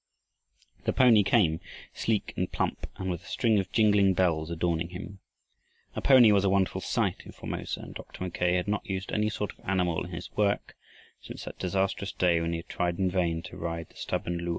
The 0.85 0.93
pony 0.93 1.21
came, 1.21 1.59
sleek 1.93 2.33
and 2.35 2.51
plump 2.51 2.87
and 2.95 3.07
with 3.07 3.21
a 3.21 3.27
string 3.27 3.59
of 3.59 3.71
jingling 3.71 4.15
bells 4.15 4.49
adorning 4.49 4.89
him. 4.89 5.19
A 5.95 6.01
pony 6.01 6.31
was 6.31 6.43
a 6.43 6.49
wonderful 6.49 6.81
sight 6.81 7.17
in 7.23 7.33
Formosa, 7.33 7.81
and 7.81 7.93
Dr. 7.93 8.23
Mackay 8.23 8.55
had 8.55 8.67
not 8.67 8.83
used 8.83 9.11
any 9.11 9.29
sort 9.29 9.51
of 9.51 9.63
animal 9.63 10.03
in 10.05 10.09
his 10.09 10.31
work 10.35 10.75
since 11.21 11.43
that 11.43 11.59
disastrous 11.59 12.13
day 12.13 12.41
when 12.41 12.49
he 12.53 12.57
had 12.57 12.67
tried 12.67 12.97
in 12.97 13.11
vain 13.11 13.43
to 13.43 13.57
ride 13.57 13.89
the 13.89 13.95
stubborn 13.95 14.39
Lu 14.39 14.49
a. 14.49 14.49